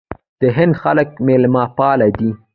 د 0.41 0.43
هند 0.57 0.73
خلک 0.81 1.09
میلمه 1.25 1.63
پال 1.77 1.99
دي. 2.17 2.31